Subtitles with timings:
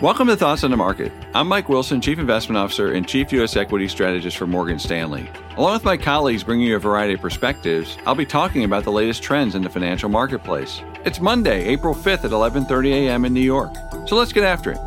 [0.00, 1.10] Welcome to Thoughts on the Market.
[1.34, 3.56] I'm Mike Wilson, Chief Investment Officer and Chief U.S.
[3.56, 5.28] Equity Strategist for Morgan Stanley.
[5.56, 8.92] Along with my colleagues bringing you a variety of perspectives, I'll be talking about the
[8.92, 10.82] latest trends in the financial marketplace.
[11.04, 13.24] It's Monday, April 5th at 11:30 a.m.
[13.24, 13.74] in New York.
[14.06, 14.78] So let's get after it.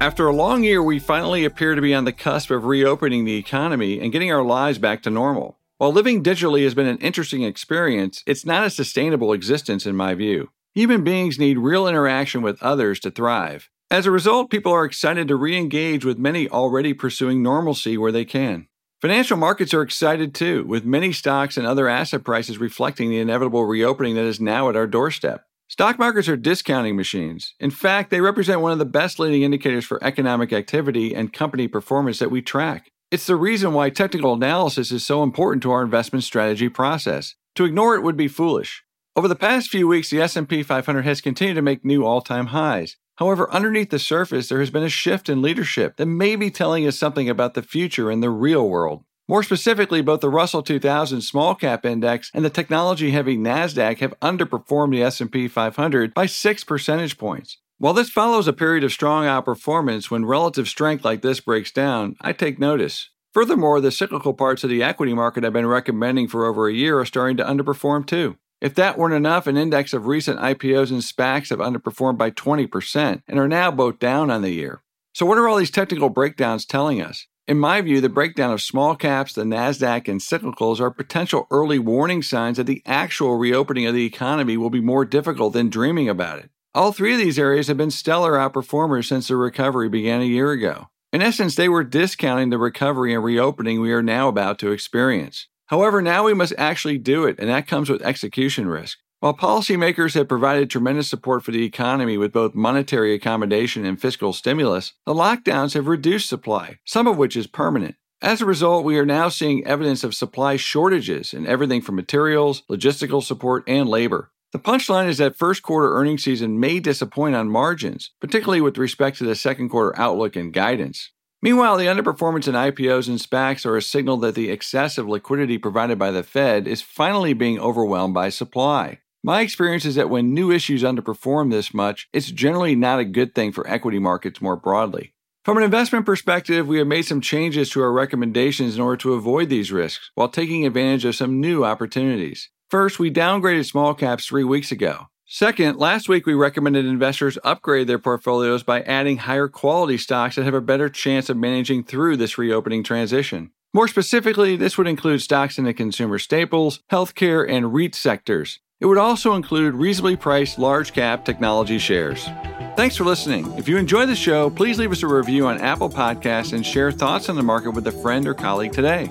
[0.00, 3.36] After a long year, we finally appear to be on the cusp of reopening the
[3.36, 5.58] economy and getting our lives back to normal.
[5.76, 10.14] While living digitally has been an interesting experience, it's not a sustainable existence in my
[10.14, 10.48] view.
[10.74, 13.68] Human beings need real interaction with others to thrive.
[13.92, 18.10] As a result, people are excited to re engage with many already pursuing normalcy where
[18.10, 18.68] they can.
[19.02, 23.66] Financial markets are excited too, with many stocks and other asset prices reflecting the inevitable
[23.66, 25.44] reopening that is now at our doorstep.
[25.68, 27.52] Stock markets are discounting machines.
[27.60, 31.68] In fact, they represent one of the best leading indicators for economic activity and company
[31.68, 32.90] performance that we track.
[33.10, 37.34] It's the reason why technical analysis is so important to our investment strategy process.
[37.56, 38.84] To ignore it would be foolish.
[39.14, 42.96] Over the past few weeks, the S&P 500 has continued to make new all-time highs.
[43.22, 46.88] However, underneath the surface, there has been a shift in leadership that may be telling
[46.88, 49.04] us something about the future in the real world.
[49.28, 54.18] More specifically, both the Russell 2000 small cap index and the technology heavy Nasdaq have
[54.18, 57.58] underperformed the S&P 500 by 6 percentage points.
[57.78, 62.16] While this follows a period of strong outperformance when relative strength like this breaks down,
[62.20, 63.10] I take notice.
[63.32, 66.98] Furthermore, the cyclical parts of the equity market I've been recommending for over a year
[66.98, 68.36] are starting to underperform too.
[68.62, 73.22] If that weren't enough, an index of recent IPOs and SPACs have underperformed by 20%
[73.26, 74.84] and are now both down on the year.
[75.12, 77.26] So, what are all these technical breakdowns telling us?
[77.48, 81.80] In my view, the breakdown of small caps, the NASDAQ, and cyclicals are potential early
[81.80, 86.08] warning signs that the actual reopening of the economy will be more difficult than dreaming
[86.08, 86.48] about it.
[86.72, 90.52] All three of these areas have been stellar outperformers since the recovery began a year
[90.52, 90.86] ago.
[91.12, 95.48] In essence, they were discounting the recovery and reopening we are now about to experience.
[95.72, 98.98] However, now we must actually do it, and that comes with execution risk.
[99.20, 104.34] While policymakers have provided tremendous support for the economy with both monetary accommodation and fiscal
[104.34, 107.94] stimulus, the lockdowns have reduced supply, some of which is permanent.
[108.20, 112.64] As a result, we are now seeing evidence of supply shortages in everything from materials,
[112.70, 114.30] logistical support, and labor.
[114.52, 119.16] The punchline is that first quarter earnings season may disappoint on margins, particularly with respect
[119.18, 121.12] to the second quarter outlook and guidance.
[121.42, 125.98] Meanwhile, the underperformance in IPOs and SPACs are a signal that the excessive liquidity provided
[125.98, 129.00] by the Fed is finally being overwhelmed by supply.
[129.24, 133.34] My experience is that when new issues underperform this much, it's generally not a good
[133.34, 135.14] thing for equity markets more broadly.
[135.44, 139.14] From an investment perspective, we have made some changes to our recommendations in order to
[139.14, 142.50] avoid these risks while taking advantage of some new opportunities.
[142.70, 145.08] First, we downgraded small caps three weeks ago.
[145.34, 150.44] Second, last week we recommended investors upgrade their portfolios by adding higher quality stocks that
[150.44, 153.50] have a better chance of managing through this reopening transition.
[153.72, 158.60] More specifically, this would include stocks in the consumer staples, healthcare, and REIT sectors.
[158.78, 162.28] It would also include reasonably priced large cap technology shares.
[162.76, 163.50] Thanks for listening.
[163.56, 166.92] If you enjoy the show, please leave us a review on Apple Podcasts and share
[166.92, 169.10] thoughts on the market with a friend or colleague today.